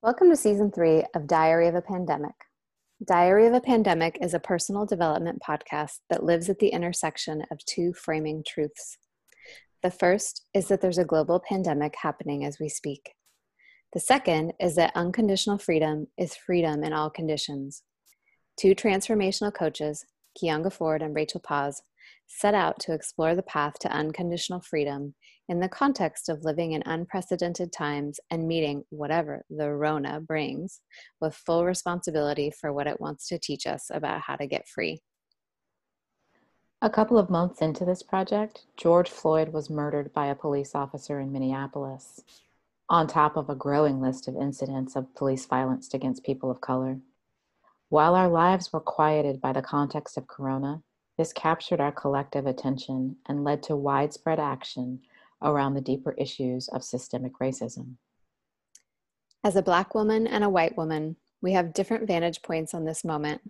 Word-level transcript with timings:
Welcome 0.00 0.30
to 0.30 0.36
season 0.36 0.70
three 0.70 1.04
of 1.16 1.26
Diary 1.26 1.66
of 1.66 1.74
a 1.74 1.82
Pandemic. 1.82 2.36
Diary 3.04 3.48
of 3.48 3.52
a 3.52 3.60
Pandemic 3.60 4.16
is 4.20 4.32
a 4.32 4.38
personal 4.38 4.86
development 4.86 5.42
podcast 5.42 5.94
that 6.08 6.22
lives 6.22 6.48
at 6.48 6.60
the 6.60 6.68
intersection 6.68 7.42
of 7.50 7.58
two 7.64 7.92
framing 7.94 8.44
truths. 8.46 8.96
The 9.82 9.90
first 9.90 10.46
is 10.54 10.68
that 10.68 10.80
there's 10.80 10.98
a 10.98 11.04
global 11.04 11.40
pandemic 11.40 11.96
happening 12.00 12.44
as 12.44 12.60
we 12.60 12.68
speak. 12.68 13.14
The 13.92 13.98
second 13.98 14.52
is 14.60 14.76
that 14.76 14.92
unconditional 14.94 15.58
freedom 15.58 16.06
is 16.16 16.36
freedom 16.36 16.84
in 16.84 16.92
all 16.92 17.10
conditions. 17.10 17.82
Two 18.56 18.76
transformational 18.76 19.52
coaches, 19.52 20.04
Kianga 20.40 20.72
Ford 20.72 21.02
and 21.02 21.12
Rachel 21.12 21.40
Paz, 21.40 21.82
set 22.28 22.54
out 22.54 22.78
to 22.78 22.92
explore 22.92 23.34
the 23.34 23.42
path 23.42 23.78
to 23.80 23.90
unconditional 23.90 24.60
freedom 24.60 25.14
in 25.48 25.60
the 25.60 25.68
context 25.68 26.28
of 26.28 26.44
living 26.44 26.72
in 26.72 26.82
unprecedented 26.86 27.72
times 27.72 28.20
and 28.30 28.46
meeting 28.46 28.84
whatever 28.90 29.44
the 29.50 29.72
Rona 29.72 30.20
brings 30.20 30.80
with 31.20 31.34
full 31.34 31.64
responsibility 31.64 32.50
for 32.50 32.72
what 32.72 32.86
it 32.86 33.00
wants 33.00 33.26
to 33.28 33.38
teach 33.38 33.66
us 33.66 33.90
about 33.90 34.20
how 34.20 34.36
to 34.36 34.46
get 34.46 34.68
free. 34.68 35.00
A 36.80 36.90
couple 36.90 37.18
of 37.18 37.30
months 37.30 37.60
into 37.60 37.84
this 37.84 38.04
project, 38.04 38.66
George 38.76 39.10
Floyd 39.10 39.52
was 39.52 39.68
murdered 39.68 40.12
by 40.12 40.26
a 40.26 40.34
police 40.34 40.76
officer 40.76 41.18
in 41.18 41.32
Minneapolis, 41.32 42.22
on 42.88 43.06
top 43.06 43.36
of 43.36 43.50
a 43.50 43.54
growing 43.54 44.00
list 44.00 44.28
of 44.28 44.36
incidents 44.36 44.94
of 44.94 45.12
police 45.14 45.44
violence 45.44 45.92
against 45.92 46.24
people 46.24 46.50
of 46.50 46.60
color. 46.60 46.98
While 47.88 48.14
our 48.14 48.28
lives 48.28 48.72
were 48.72 48.80
quieted 48.80 49.40
by 49.40 49.52
the 49.54 49.62
context 49.62 50.16
of 50.16 50.28
Corona, 50.28 50.82
this 51.18 51.32
captured 51.32 51.80
our 51.80 51.92
collective 51.92 52.46
attention 52.46 53.16
and 53.26 53.44
led 53.44 53.62
to 53.64 53.76
widespread 53.76 54.38
action 54.38 55.00
around 55.42 55.74
the 55.74 55.80
deeper 55.80 56.12
issues 56.12 56.68
of 56.68 56.84
systemic 56.84 57.32
racism. 57.40 57.96
As 59.44 59.56
a 59.56 59.62
Black 59.62 59.94
woman 59.94 60.26
and 60.26 60.42
a 60.42 60.48
white 60.48 60.76
woman, 60.76 61.16
we 61.42 61.52
have 61.52 61.74
different 61.74 62.06
vantage 62.06 62.42
points 62.42 62.72
on 62.72 62.84
this 62.84 63.04
moment, 63.04 63.40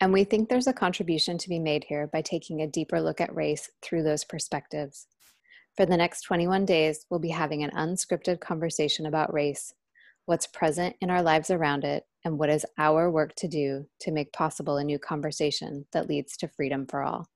and 0.00 0.12
we 0.12 0.24
think 0.24 0.48
there's 0.48 0.66
a 0.66 0.72
contribution 0.72 1.38
to 1.38 1.48
be 1.48 1.58
made 1.58 1.84
here 1.84 2.06
by 2.06 2.22
taking 2.22 2.60
a 2.60 2.66
deeper 2.66 3.00
look 3.00 3.20
at 3.20 3.34
race 3.34 3.70
through 3.82 4.02
those 4.02 4.24
perspectives. 4.24 5.06
For 5.76 5.86
the 5.86 5.96
next 5.96 6.22
21 6.22 6.64
days, 6.64 7.06
we'll 7.10 7.20
be 7.20 7.28
having 7.28 7.62
an 7.62 7.70
unscripted 7.70 8.40
conversation 8.40 9.06
about 9.06 9.32
race, 9.32 9.74
what's 10.28 10.46
present 10.46 10.94
in 11.00 11.08
our 11.08 11.22
lives 11.22 11.50
around 11.50 11.84
it, 11.84 12.04
and 12.22 12.38
what 12.38 12.50
is 12.50 12.66
our 12.76 13.10
work 13.10 13.34
to 13.34 13.48
do 13.48 13.86
to 13.98 14.12
make 14.12 14.30
possible 14.30 14.76
a 14.76 14.84
new 14.84 14.98
conversation 14.98 15.86
that 15.94 16.06
leads 16.06 16.36
to 16.36 16.46
freedom 16.46 16.86
for 16.86 17.02
all. 17.02 17.26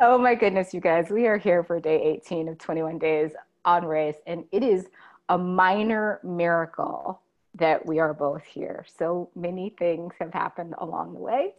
Oh 0.00 0.18
my 0.18 0.36
goodness, 0.36 0.72
you 0.72 0.80
guys, 0.80 1.10
we 1.10 1.26
are 1.26 1.36
here 1.36 1.64
for 1.64 1.80
day 1.80 2.00
18 2.00 2.46
of 2.48 2.58
21 2.58 3.00
days 3.00 3.32
on 3.64 3.84
race, 3.84 4.18
and 4.28 4.44
it 4.52 4.62
is 4.62 4.86
a 5.28 5.36
minor 5.36 6.20
miracle 6.22 7.20
that 7.56 7.84
we 7.84 7.98
are 7.98 8.14
both 8.14 8.44
here. 8.44 8.86
So 8.96 9.30
many 9.34 9.74
things 9.80 10.12
have 10.20 10.32
happened 10.32 10.74
along 10.78 11.14
the 11.14 11.20
way. 11.20 11.54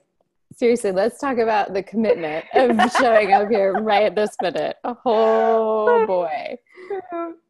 Seriously, 0.55 0.91
let's 0.91 1.19
talk 1.19 1.37
about 1.37 1.73
the 1.73 1.83
commitment 1.83 2.45
of 2.53 2.91
showing 2.99 3.33
up 3.33 3.49
here 3.49 3.73
right 3.73 4.03
at 4.03 4.15
this 4.15 4.35
minute. 4.41 4.77
Oh 4.83 6.03
boy. 6.07 6.57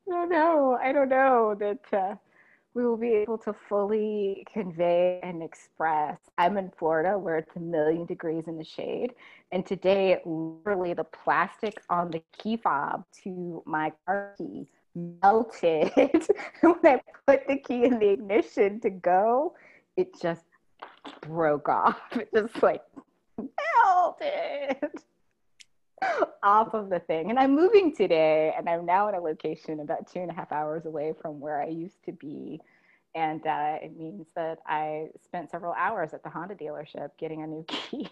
don't 0.08 0.30
know. 0.30 0.78
I 0.82 0.92
don't 0.92 1.10
know 1.10 1.56
that 1.60 1.98
uh, 1.98 2.16
we 2.74 2.86
will 2.86 2.98
be 2.98 3.14
able 3.14 3.38
to 3.40 3.54
fully 3.54 4.46
convey 4.52 5.20
and 5.22 5.44
express. 5.44 6.18
I'm 6.38 6.58
in 6.58 6.72
Florida 6.78 7.18
where 7.18 7.38
it's 7.38 7.56
a 7.56 7.60
million 7.60 8.06
degrees 8.06 8.46
in 8.48 8.58
the 8.58 8.64
shade. 8.64 9.14
And 9.52 9.66
today, 9.66 10.22
literally, 10.26 10.94
the 10.94 11.04
plastic 11.04 11.82
on 11.90 12.10
the 12.10 12.22
key 12.38 12.58
fob 12.58 13.06
to 13.24 13.64
my 13.66 13.92
car 14.06 14.34
key 14.38 14.68
melted. 14.96 15.92
when 16.62 16.76
I 16.84 17.02
put 17.28 17.48
the 17.48 17.58
key 17.58 17.84
in 17.86 18.00
the 18.00 18.10
ignition 18.10 18.80
to 18.82 18.90
go, 18.90 19.56
it 19.98 20.20
just 20.22 20.46
broke 21.22 21.70
off. 21.70 22.00
It 22.14 22.30
just 22.34 22.62
like 22.64 22.82
melted 23.38 24.78
off 26.44 26.74
of 26.74 26.90
the 26.90 27.00
thing. 27.00 27.30
And 27.30 27.40
I'm 27.40 27.56
moving 27.56 27.96
today, 27.96 28.54
and 28.58 28.70
I'm 28.70 28.86
now 28.86 29.08
in 29.10 29.16
a 29.16 29.20
location 29.20 29.80
about 29.80 30.12
two 30.12 30.20
and 30.20 30.32
a 30.32 30.34
half 30.34 30.52
hours 30.52 30.86
away 30.86 31.14
from 31.22 31.40
where 31.40 31.62
I 31.62 31.68
used 31.68 32.04
to 32.06 32.12
be. 32.12 32.60
And 33.16 33.46
uh, 33.46 33.78
it 33.82 33.96
means 33.96 34.28
that 34.36 34.60
I 34.66 35.10
spent 35.24 35.52
several 35.52 35.74
hours 35.74 36.14
at 36.14 36.24
the 36.24 36.30
Honda 36.30 36.56
dealership 36.56 37.12
getting 37.20 37.44
a 37.44 37.48
new 37.48 37.64
key, 37.68 38.10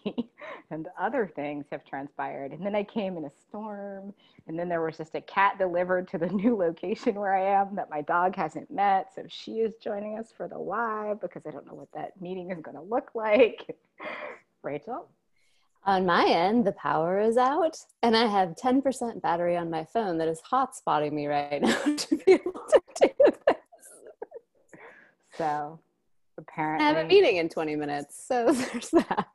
and 0.69 0.87
other 0.99 1.31
things 1.35 1.65
have 1.71 1.83
transpired. 1.83 2.51
And 2.51 2.63
then 2.63 2.75
I 2.75 2.83
came 2.83 3.17
in 3.17 3.25
a 3.25 3.31
storm, 3.47 4.13
and 4.47 4.59
then 4.59 4.69
there 4.69 4.81
was 4.81 4.97
just 4.97 5.15
a 5.15 5.21
cat 5.21 5.57
delivered 5.57 6.07
to 6.09 6.19
the 6.19 6.27
new 6.31 6.55
location 6.55 7.15
where 7.15 7.33
I 7.33 7.61
am 7.61 7.75
that 7.75 7.89
my 7.89 8.01
dog 8.01 8.35
hasn't 8.35 8.69
met. 8.69 9.11
So 9.15 9.23
she 9.27 9.53
is 9.53 9.73
joining 9.83 10.19
us 10.19 10.31
for 10.35 10.47
the 10.47 10.59
live 10.59 11.19
because 11.19 11.47
I 11.47 11.51
don't 11.51 11.65
know 11.65 11.75
what 11.75 11.91
that 11.93 12.19
meeting 12.21 12.51
is 12.51 12.61
going 12.61 12.77
to 12.77 12.83
look 12.83 13.11
like. 13.15 13.75
Rachel? 14.63 15.09
On 15.83 16.05
my 16.05 16.25
end, 16.25 16.65
the 16.65 16.73
power 16.73 17.19
is 17.19 17.37
out, 17.37 17.75
and 18.03 18.15
I 18.15 18.27
have 18.27 18.49
10% 18.49 19.19
battery 19.19 19.57
on 19.57 19.71
my 19.71 19.83
phone 19.83 20.19
that 20.19 20.27
is 20.27 20.39
hotspotting 20.39 21.11
me 21.11 21.25
right 21.25 21.59
now 21.59 21.95
to 21.97 22.17
be 22.17 22.33
able 22.33 22.51
to. 22.51 22.80
So, 25.37 25.79
apparently, 26.37 26.85
I 26.85 26.89
have 26.89 26.97
a 26.97 27.07
meeting 27.07 27.37
in 27.37 27.49
20 27.49 27.75
minutes, 27.75 28.23
so 28.27 28.45
there's 28.51 28.89
that. 28.91 29.27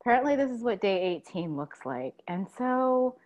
Apparently, 0.00 0.36
this 0.36 0.50
is 0.50 0.62
what 0.62 0.80
day 0.80 1.22
18 1.28 1.56
looks 1.56 1.80
like. 1.84 2.14
And 2.28 2.46
so, 2.56 3.16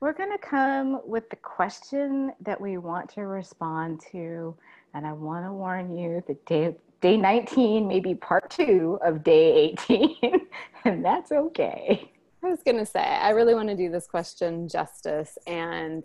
we're 0.00 0.14
going 0.14 0.32
to 0.32 0.38
come 0.38 1.00
with 1.04 1.28
the 1.28 1.36
question 1.36 2.32
that 2.40 2.58
we 2.60 2.78
want 2.78 3.10
to 3.10 3.22
respond 3.22 4.00
to. 4.12 4.56
And 4.94 5.06
I 5.06 5.12
want 5.12 5.44
to 5.44 5.52
warn 5.52 5.96
you 5.96 6.24
that 6.26 6.46
day, 6.46 6.74
day 7.00 7.16
19 7.16 7.86
may 7.86 8.00
be 8.00 8.14
part 8.14 8.50
two 8.50 8.98
of 9.02 9.22
day 9.22 9.74
18, 9.88 10.16
and 10.84 11.04
that's 11.04 11.32
okay. 11.32 12.10
I 12.42 12.48
was 12.48 12.62
going 12.62 12.78
to 12.78 12.86
say, 12.86 13.00
I 13.00 13.30
really 13.30 13.54
want 13.54 13.68
to 13.68 13.76
do 13.76 13.90
this 13.90 14.06
question 14.06 14.68
justice 14.68 15.36
and 15.46 16.04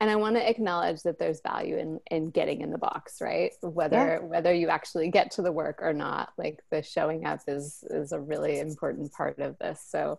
and 0.00 0.10
I 0.10 0.16
want 0.16 0.36
to 0.36 0.48
acknowledge 0.48 1.02
that 1.02 1.18
there's 1.18 1.40
value 1.40 1.78
in 1.78 2.00
in 2.10 2.30
getting 2.30 2.60
in 2.60 2.70
the 2.70 2.78
box, 2.78 3.20
right? 3.20 3.52
Whether 3.62 3.96
yeah. 3.96 4.18
whether 4.18 4.52
you 4.52 4.68
actually 4.68 5.10
get 5.10 5.30
to 5.32 5.42
the 5.42 5.52
work 5.52 5.78
or 5.80 5.92
not, 5.92 6.32
like 6.36 6.62
the 6.70 6.82
showing 6.82 7.24
up 7.24 7.40
is 7.46 7.82
is 7.90 8.12
a 8.12 8.20
really 8.20 8.60
important 8.60 9.12
part 9.12 9.38
of 9.38 9.58
this. 9.58 9.82
So, 9.86 10.18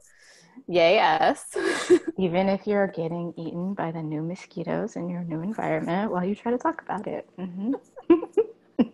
yay 0.68 1.00
us! 1.00 1.56
Even 2.18 2.50
if 2.50 2.66
you're 2.66 2.88
getting 2.88 3.34
eaten 3.38 3.74
by 3.76 3.92
the 3.92 4.02
new 4.02 4.24
mosquitoes 4.24 4.96
in 4.96 5.10
your 5.10 5.24
new 5.24 5.42
environment 5.42 6.12
while 6.12 6.26
you 6.26 6.34
try 6.34 6.52
to 6.52 6.58
talk 6.58 6.82
about 6.82 7.06
it. 7.06 7.30
Mm-hmm. 7.38 7.74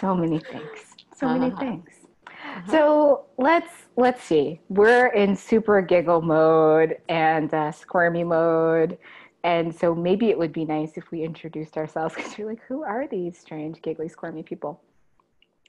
so 0.00 0.14
many 0.14 0.38
things. 0.38 0.78
So 1.14 1.26
uh-huh. 1.26 1.38
many 1.38 1.56
things. 1.56 1.88
Uh-huh. 2.26 2.70
So 2.70 3.24
let's 3.38 3.72
let's 3.96 4.22
see. 4.22 4.60
We're 4.68 5.08
in 5.08 5.36
super 5.36 5.80
giggle 5.80 6.22
mode 6.22 6.98
and 7.08 7.52
uh, 7.52 7.72
squirmy 7.72 8.24
mode, 8.24 8.98
and 9.46 9.72
so 9.72 9.94
maybe 9.94 10.28
it 10.30 10.36
would 10.36 10.52
be 10.52 10.64
nice 10.64 10.96
if 10.96 11.12
we 11.12 11.22
introduced 11.22 11.76
ourselves 11.76 12.14
because 12.16 12.36
you're 12.36 12.48
like, 12.48 12.62
who 12.66 12.82
are 12.82 13.06
these 13.06 13.38
strange, 13.38 13.80
giggly, 13.80 14.08
squirmy 14.08 14.42
people? 14.42 14.82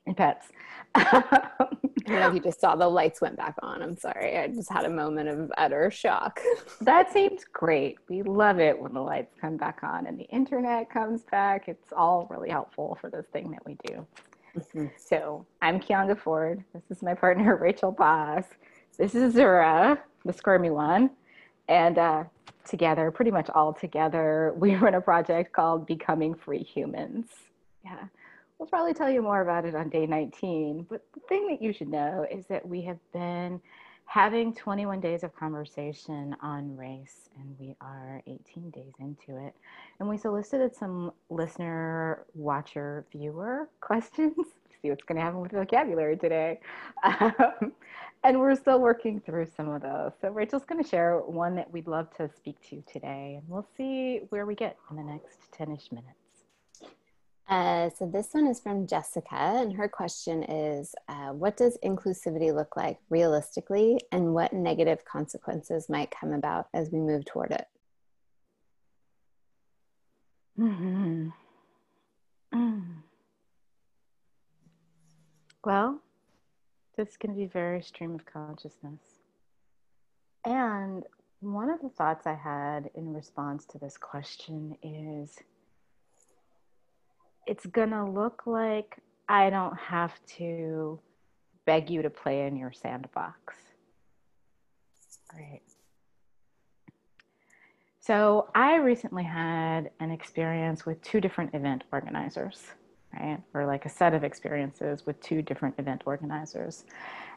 And 0.08 0.18
pets. 0.18 0.48
I 0.96 1.24
don't 2.06 2.20
know 2.20 2.28
if 2.30 2.34
you 2.34 2.40
just 2.44 2.60
saw 2.60 2.76
the 2.76 2.88
lights 2.88 3.22
went 3.22 3.38
back 3.38 3.54
on. 3.62 3.84
I'm 3.84 3.96
sorry. 3.96 4.38
I 4.38 4.48
just 4.48 4.72
had 4.72 4.86
a 4.86 4.90
moment 4.90 5.30
of 5.30 5.52
utter 5.60 5.92
shock. 5.92 6.40
that 6.82 7.14
seems 7.14 7.44
great. 7.54 7.98
We 8.10 8.24
love 8.24 8.60
it 8.60 8.80
when 8.80 8.94
the 8.94 9.02
lights 9.02 9.36
come 9.40 9.58
back 9.58 9.82
on 9.84 10.08
and 10.08 10.18
the 10.18 10.24
internet 10.26 10.90
comes 10.90 11.24
back. 11.30 11.68
It's 11.68 11.94
all 11.96 12.26
really 12.32 12.50
helpful 12.50 12.98
for 13.00 13.12
this 13.12 13.28
thing 13.32 13.52
that 13.52 13.64
we 13.64 13.78
do. 13.86 14.08
Mm-hmm. 14.58 14.86
So 14.98 15.46
I'm 15.62 15.80
Kianga 15.80 16.18
Ford. 16.18 16.64
This 16.74 16.98
is 16.98 17.04
my 17.04 17.14
partner, 17.14 17.58
Rachel 17.58 17.94
Paz. 17.94 18.46
This 18.98 19.14
is 19.14 19.34
Zura, 19.34 20.02
the 20.26 20.34
squirmy 20.34 20.72
one. 20.72 21.12
And 21.68 21.98
uh, 21.98 22.24
together, 22.68 23.12
pretty 23.12 23.32
much 23.32 23.50
all 23.50 23.74
together, 23.74 24.54
we 24.58 24.76
run 24.76 24.96
a 24.96 25.02
project 25.02 25.54
called 25.54 25.86
Becoming 25.86 26.36
Free 26.36 26.64
Humans. 26.64 27.28
Yeah. 27.84 28.06
We'll 28.58 28.68
probably 28.68 28.94
tell 28.94 29.10
you 29.10 29.22
more 29.22 29.42
about 29.42 29.66
it 29.66 29.76
on 29.76 29.90
day 29.90 30.08
19. 30.08 30.88
But 30.90 31.06
the 31.14 31.20
thing 31.30 31.48
that 31.48 31.62
you 31.62 31.72
should 31.74 31.90
know 31.90 32.26
is 32.30 32.48
that 32.48 32.68
we 32.68 32.82
have 32.82 32.98
been 33.14 33.62
having 34.08 34.56
21 34.56 35.00
days 35.00 35.24
of 35.24 35.36
conversation 35.36 36.36
on 36.42 36.76
race, 36.76 37.30
and 37.38 37.56
we 37.60 37.76
are 37.82 38.24
18 38.26 38.72
days 38.72 38.94
into 39.00 39.38
it. 39.46 39.54
And 40.00 40.10
we 40.10 40.18
solicited 40.18 40.76
some 40.76 41.12
listener, 41.30 42.26
watcher, 42.34 43.06
viewer 43.12 43.70
questions. 43.82 44.34
See 44.82 44.90
what's 44.90 45.04
going 45.04 45.18
to 45.18 45.22
happen 45.22 45.40
with 45.40 45.52
the 45.52 45.58
vocabulary 45.58 46.18
today. 46.18 46.60
Um, 47.04 47.74
and 48.24 48.40
we're 48.40 48.56
still 48.56 48.80
working 48.80 49.22
through 49.22 49.48
some 49.56 49.70
of 49.70 49.82
those. 49.84 50.12
So 50.20 50.30
Rachel's 50.32 50.66
going 50.66 50.84
to 50.84 50.90
share 50.90 51.20
one 51.20 51.56
that 51.56 51.72
we'd 51.72 51.88
love 51.88 52.14
to 52.18 52.30
speak 52.36 52.60
to 52.70 52.84
today, 52.92 53.36
and 53.40 53.44
we'll 53.48 53.68
see 53.78 54.22
where 54.30 54.46
we 54.46 54.56
get 54.56 54.76
in 54.90 54.98
the 54.98 55.04
next 55.04 55.38
10 55.54 55.72
ish 55.72 55.92
minutes. 55.92 56.18
Uh, 57.48 57.90
so 57.98 58.06
this 58.06 58.34
one 58.34 58.46
is 58.46 58.60
from 58.60 58.86
Jessica, 58.86 59.36
and 59.36 59.74
her 59.74 59.88
question 59.88 60.44
is 60.44 60.94
uh, 61.08 61.30
What 61.30 61.56
does 61.56 61.78
inclusivity 61.84 62.54
look 62.54 62.76
like 62.76 63.00
realistically, 63.10 64.02
and 64.12 64.34
what 64.34 64.52
negative 64.52 65.06
consequences 65.06 65.88
might 65.88 66.12
come 66.12 66.34
about 66.34 66.68
as 66.74 66.92
we 66.92 67.00
move 67.00 67.24
toward 67.24 67.52
it? 67.52 67.68
Mm-hmm. 70.60 71.30
Mm. 72.54 72.84
Well, 75.68 76.00
this 76.96 77.18
to 77.34 77.38
be 77.38 77.46
very 77.46 77.82
stream 77.82 78.16
of 78.16 78.26
consciousness. 78.26 79.02
And 80.46 81.04
one 81.42 81.70
of 81.70 81.82
the 81.82 81.90
thoughts 81.90 82.26
I 82.26 82.36
had 82.36 82.90
in 82.96 83.14
response 83.14 83.66
to 83.72 83.78
this 83.78 83.98
question 83.98 84.78
is 84.82 85.36
it's 87.46 87.66
going 87.66 87.90
to 87.90 88.06
look 88.06 88.44
like 88.46 88.96
I 89.28 89.50
don't 89.50 89.78
have 89.78 90.14
to 90.38 91.02
beg 91.66 91.90
you 91.90 92.02
to 92.02 92.10
play 92.10 92.48
in 92.48 92.56
your 92.56 92.72
sandbox. 92.72 93.54
Right. 95.36 95.60
So 98.00 98.48
I 98.56 98.76
recently 98.76 99.26
had 99.26 99.92
an 100.00 100.12
experience 100.12 100.86
with 100.86 101.02
two 101.02 101.20
different 101.20 101.54
event 101.54 101.84
organizers, 101.92 102.68
right? 103.14 103.40
Or 103.54 103.66
like 103.66 103.86
a 103.86 103.90
set 103.90 104.14
of 104.14 104.24
experiences 104.24 105.06
with 105.06 105.20
two 105.22 105.42
different 105.42 105.76
event 105.78 106.04
organizers. 106.06 106.86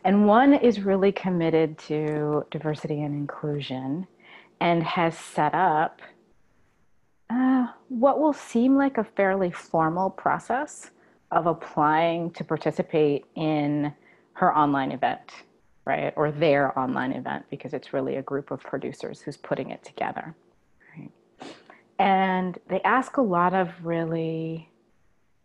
And 0.04 0.26
one 0.26 0.54
is 0.54 0.80
really 0.80 1.12
committed 1.12 1.78
to 1.78 2.46
diversity 2.50 3.02
and 3.02 3.14
inclusion 3.14 4.06
and 4.60 4.82
has 4.82 5.16
set 5.16 5.54
up 5.54 6.00
uh, 7.30 7.68
what 7.88 8.18
will 8.18 8.32
seem 8.32 8.76
like 8.76 8.98
a 8.98 9.04
fairly 9.04 9.50
formal 9.50 10.10
process 10.10 10.90
of 11.30 11.46
applying 11.46 12.30
to 12.32 12.42
participate 12.42 13.24
in 13.36 13.92
her 14.32 14.56
online 14.56 14.90
event, 14.90 15.30
right? 15.84 16.12
Or 16.16 16.32
their 16.32 16.76
online 16.78 17.12
event, 17.12 17.44
because 17.50 17.72
it's 17.72 17.92
really 17.92 18.16
a 18.16 18.22
group 18.22 18.50
of 18.50 18.60
producers 18.60 19.20
who's 19.20 19.36
putting 19.36 19.70
it 19.70 19.84
together. 19.84 20.34
Right? 20.96 21.10
And 21.98 22.58
they 22.68 22.80
ask 22.82 23.18
a 23.18 23.22
lot 23.22 23.54
of 23.54 23.68
really 23.84 24.69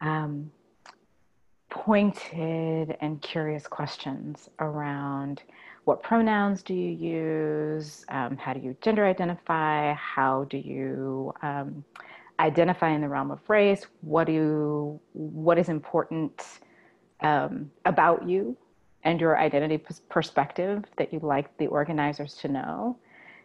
um, 0.01 0.51
pointed 1.69 2.97
and 3.01 3.21
curious 3.21 3.68
questions 3.68 4.50
around 4.59 5.44
what 5.83 6.01
pronouns 6.01 6.63
do 6.63 6.74
you 6.74 6.89
use? 6.89 8.06
Um, 8.09 8.38
how 8.38 8.53
do 8.53 8.59
you 8.59 8.75
gender 8.81 9.06
identify? 9.06 9.94
How 9.94 10.45
do 10.45 10.57
you 10.57 11.31
um, 11.44 11.83
identify 12.39 12.89
in 12.89 13.01
the 13.01 13.07
realm 13.07 13.30
of 13.30 13.39
race? 13.47 13.86
What 14.01 14.25
do 14.25 14.33
you, 14.33 15.00
what 15.13 15.59
is 15.59 15.69
important 15.69 16.42
um, 17.21 17.71
about 17.86 18.27
you 18.27 18.57
and 19.03 19.21
your 19.21 19.38
identity 19.38 19.83
perspective 20.09 20.83
that 20.97 21.13
you'd 21.13 21.24
like 21.24 21.56
the 21.57 21.68
organizers 21.68 22.33
to 22.36 22.47
know. 22.47 22.97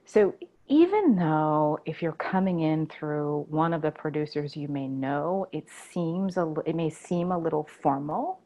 So 0.07 0.35
even 0.71 1.17
though 1.17 1.81
if 1.85 2.01
you're 2.01 2.13
coming 2.13 2.61
in 2.61 2.87
through 2.87 3.45
one 3.49 3.75
of 3.75 3.83
the 3.83 3.91
producers 3.91 4.57
you 4.57 4.69
may 4.69 4.87
know, 4.87 5.45
it 5.53 5.67
seems 5.93 6.37
a, 6.37 6.55
it 6.65 6.77
may 6.77 6.89
seem 6.89 7.33
a 7.33 7.39
little 7.39 7.69
formal. 7.83 8.41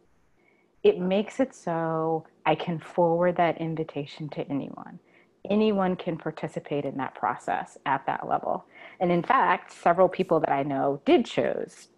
It 0.82 0.98
makes 0.98 1.38
it 1.38 1.54
so 1.54 2.26
I 2.46 2.54
can 2.54 2.78
forward 2.78 3.36
that 3.36 3.58
invitation 3.60 4.30
to 4.30 4.48
anyone. 4.48 4.98
Anyone 5.50 5.96
can 5.96 6.16
participate 6.16 6.86
in 6.86 6.96
that 6.96 7.14
process 7.14 7.76
at 7.84 8.06
that 8.06 8.26
level. 8.26 8.64
And 9.00 9.12
in 9.12 9.22
fact, 9.22 9.70
several 9.70 10.08
people 10.08 10.40
that 10.40 10.50
I 10.50 10.62
know 10.62 11.02
did 11.04 11.26
choose, 11.26 11.88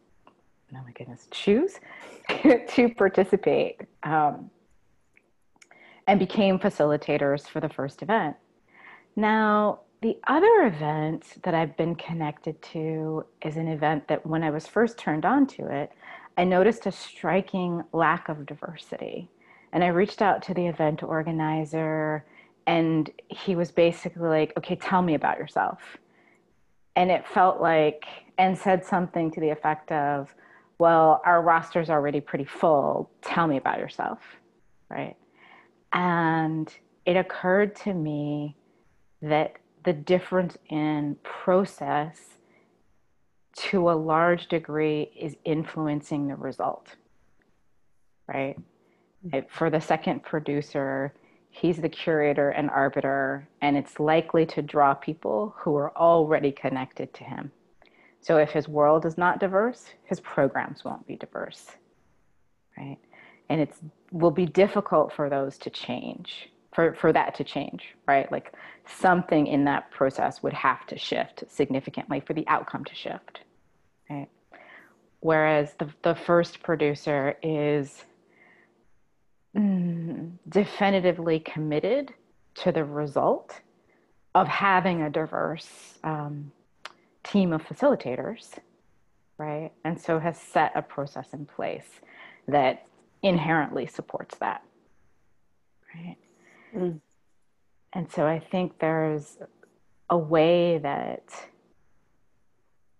oh 0.74 0.82
my 0.84 0.90
goodness, 0.90 1.28
choose 1.30 1.78
to 2.68 2.94
participate. 2.96 3.80
Um, 4.02 4.50
and 6.08 6.18
became 6.18 6.58
facilitators 6.58 7.48
for 7.48 7.60
the 7.60 7.68
first 7.68 8.00
event. 8.02 8.36
Now, 9.16 9.80
the 10.06 10.16
other 10.28 10.66
event 10.66 11.34
that 11.42 11.52
I've 11.52 11.76
been 11.76 11.96
connected 11.96 12.62
to 12.70 13.26
is 13.42 13.56
an 13.56 13.66
event 13.66 14.06
that 14.06 14.24
when 14.24 14.44
I 14.44 14.50
was 14.50 14.64
first 14.64 14.98
turned 14.98 15.24
on 15.24 15.48
to 15.48 15.66
it, 15.66 15.90
I 16.38 16.44
noticed 16.44 16.86
a 16.86 16.92
striking 16.92 17.82
lack 17.92 18.28
of 18.28 18.46
diversity. 18.46 19.28
And 19.72 19.82
I 19.82 19.88
reached 19.88 20.22
out 20.22 20.42
to 20.42 20.54
the 20.54 20.64
event 20.64 21.02
organizer, 21.02 22.24
and 22.68 23.10
he 23.26 23.56
was 23.56 23.72
basically 23.72 24.28
like, 24.28 24.52
okay, 24.56 24.76
tell 24.76 25.02
me 25.02 25.14
about 25.14 25.38
yourself. 25.38 25.80
And 26.94 27.10
it 27.10 27.26
felt 27.26 27.60
like, 27.60 28.04
and 28.38 28.56
said 28.56 28.84
something 28.84 29.32
to 29.32 29.40
the 29.40 29.50
effect 29.50 29.90
of, 29.90 30.32
well, 30.78 31.20
our 31.24 31.42
roster's 31.42 31.90
already 31.90 32.20
pretty 32.20 32.44
full. 32.44 33.10
Tell 33.22 33.48
me 33.48 33.56
about 33.56 33.80
yourself. 33.80 34.20
Right. 34.88 35.16
And 35.92 36.72
it 37.04 37.16
occurred 37.16 37.74
to 37.76 37.92
me 37.92 38.54
that 39.20 39.56
the 39.86 39.94
difference 39.94 40.58
in 40.68 41.16
process 41.22 42.18
to 43.56 43.90
a 43.90 43.92
large 43.92 44.48
degree 44.48 45.10
is 45.18 45.34
influencing 45.44 46.28
the 46.28 46.34
result, 46.34 46.94
right? 48.26 48.56
Mm-hmm. 49.26 49.48
For 49.48 49.70
the 49.70 49.80
second 49.80 50.22
producer, 50.22 51.14
he's 51.48 51.78
the 51.78 51.88
curator 51.88 52.50
and 52.50 52.68
arbiter, 52.68 53.48
and 53.62 53.78
it's 53.78 53.98
likely 53.98 54.44
to 54.46 54.60
draw 54.60 54.92
people 54.92 55.54
who 55.56 55.74
are 55.76 55.96
already 55.96 56.52
connected 56.52 57.14
to 57.14 57.24
him. 57.24 57.50
So 58.20 58.36
if 58.36 58.50
his 58.50 58.68
world 58.68 59.06
is 59.06 59.16
not 59.16 59.40
diverse, 59.40 59.86
his 60.04 60.20
programs 60.20 60.84
won't 60.84 61.06
be 61.06 61.16
diverse, 61.16 61.64
right? 62.76 62.98
and 63.48 63.60
it's 63.60 63.78
will 64.12 64.30
be 64.30 64.46
difficult 64.46 65.12
for 65.12 65.28
those 65.28 65.58
to 65.58 65.70
change 65.70 66.48
for, 66.76 66.94
for 66.94 67.10
that 67.10 67.34
to 67.34 67.42
change 67.42 67.94
right 68.06 68.30
like 68.30 68.52
something 68.86 69.46
in 69.46 69.64
that 69.64 69.90
process 69.90 70.42
would 70.42 70.52
have 70.52 70.86
to 70.86 70.98
shift 70.98 71.42
significantly 71.48 72.20
for 72.20 72.34
the 72.34 72.46
outcome 72.46 72.84
to 72.84 72.94
shift 72.94 73.40
right 74.10 74.28
whereas 75.20 75.72
the, 75.78 75.88
the 76.02 76.14
first 76.14 76.62
producer 76.62 77.36
is 77.42 78.04
mm, 79.56 80.30
definitively 80.50 81.40
committed 81.40 82.12
to 82.54 82.70
the 82.70 82.84
result 82.84 83.58
of 84.34 84.46
having 84.46 85.00
a 85.00 85.10
diverse 85.10 85.98
um, 86.04 86.52
team 87.24 87.54
of 87.54 87.62
facilitators 87.62 88.50
right 89.38 89.72
and 89.84 89.98
so 89.98 90.18
has 90.18 90.38
set 90.38 90.72
a 90.74 90.82
process 90.82 91.32
in 91.32 91.46
place 91.46 91.88
that 92.46 92.86
inherently 93.22 93.86
supports 93.86 94.36
that. 94.38 94.62
Right. 95.94 96.16
Mm. 96.74 97.00
And 97.92 98.10
so 98.10 98.26
I 98.26 98.38
think 98.38 98.78
there's 98.78 99.38
a 100.10 100.18
way 100.18 100.78
that 100.78 101.22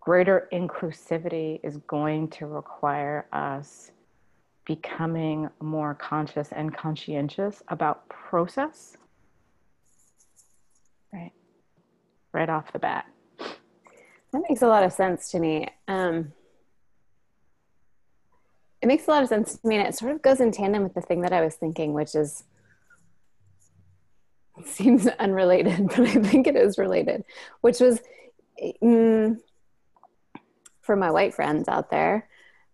greater 0.01 0.49
inclusivity 0.53 1.61
is 1.63 1.77
going 1.79 2.29
to 2.29 2.47
require 2.47 3.27
us 3.33 3.91
becoming 4.65 5.49
more 5.61 5.95
conscious 5.95 6.51
and 6.53 6.75
conscientious 6.75 7.63
about 7.69 8.09
process. 8.09 8.97
Right. 11.13 11.33
Right 12.33 12.49
off 12.49 12.73
the 12.73 12.79
bat. 12.79 13.07
That 14.33 14.43
makes 14.49 14.63
a 14.63 14.67
lot 14.67 14.83
of 14.83 14.93
sense 14.93 15.31
to 15.31 15.39
me. 15.39 15.69
Um, 15.89 16.33
it 18.83 18.87
makes 18.87 19.07
a 19.09 19.11
lot 19.11 19.23
of 19.23 19.29
sense 19.29 19.57
to 19.57 19.67
me 19.67 19.77
and 19.77 19.87
it 19.87 19.95
sort 19.95 20.13
of 20.13 20.23
goes 20.23 20.41
in 20.41 20.53
tandem 20.53 20.83
with 20.83 20.95
the 20.95 21.01
thing 21.01 21.23
that 21.23 21.33
i 21.33 21.41
was 21.41 21.55
thinking 21.55 21.93
which 21.93 22.15
is 22.15 22.45
seems 24.65 25.07
unrelated 25.07 25.87
but 25.97 26.01
i 26.01 26.15
think 26.23 26.47
it 26.47 26.57
is 26.57 26.79
related 26.79 27.25
which 27.61 27.81
was 27.81 28.01
mm, 28.83 29.37
for 30.83 30.97
my 30.97 31.11
white 31.11 31.35
friends 31.35 31.69
out 31.69 31.91
there 31.91 32.29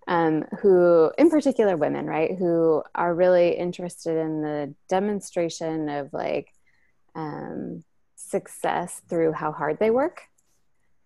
um, 0.08 0.44
who 0.60 1.12
in 1.16 1.30
particular 1.30 1.76
women 1.76 2.06
right 2.06 2.36
who 2.36 2.82
are 2.94 3.14
really 3.14 3.56
interested 3.56 4.16
in 4.16 4.42
the 4.42 4.74
demonstration 4.88 5.88
of 5.88 6.12
like 6.12 6.52
um, 7.14 7.84
success 8.16 9.00
through 9.08 9.32
how 9.32 9.52
hard 9.52 9.78
they 9.78 9.90
work 9.90 10.22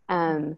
um, 0.09 0.56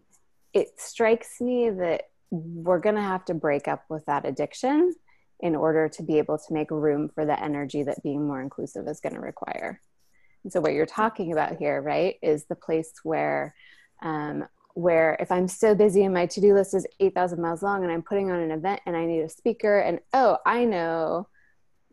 it 0.53 0.79
strikes 0.79 1.41
me 1.41 1.69
that 1.69 2.09
we're 2.31 2.79
going 2.79 2.95
to 2.95 3.01
have 3.01 3.25
to 3.25 3.33
break 3.33 3.67
up 3.67 3.83
with 3.89 4.05
that 4.05 4.25
addiction 4.25 4.95
in 5.39 5.55
order 5.55 5.87
to 5.89 6.03
be 6.03 6.17
able 6.17 6.37
to 6.37 6.53
make 6.53 6.69
room 6.69 7.09
for 7.09 7.25
the 7.25 7.41
energy 7.41 7.83
that 7.83 8.03
being 8.03 8.25
more 8.25 8.41
inclusive 8.41 8.87
is 8.87 8.99
going 8.99 9.15
to 9.15 9.21
require. 9.21 9.81
And 10.43 10.53
so, 10.53 10.61
what 10.61 10.73
you're 10.73 10.85
talking 10.85 11.31
about 11.31 11.57
here, 11.57 11.81
right, 11.81 12.15
is 12.21 12.45
the 12.45 12.55
place 12.55 12.91
where, 13.03 13.53
um, 14.01 14.45
where 14.73 15.17
if 15.19 15.31
I'm 15.31 15.47
so 15.47 15.75
busy 15.75 16.03
and 16.03 16.13
my 16.13 16.25
to 16.27 16.41
do 16.41 16.53
list 16.53 16.73
is 16.73 16.87
8,000 16.99 17.41
miles 17.41 17.61
long 17.61 17.83
and 17.83 17.91
I'm 17.91 18.03
putting 18.03 18.31
on 18.31 18.39
an 18.39 18.51
event 18.51 18.81
and 18.85 18.95
I 18.95 19.05
need 19.05 19.21
a 19.21 19.29
speaker, 19.29 19.79
and 19.79 19.99
oh, 20.13 20.37
I 20.45 20.65
know, 20.65 21.27